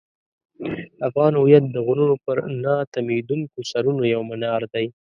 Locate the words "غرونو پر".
1.85-2.37